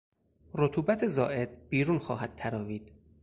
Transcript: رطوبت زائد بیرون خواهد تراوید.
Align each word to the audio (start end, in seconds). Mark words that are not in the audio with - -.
رطوبت 0.55 1.05
زائد 1.07 1.69
بیرون 1.69 1.99
خواهد 1.99 2.35
تراوید. 2.35 2.91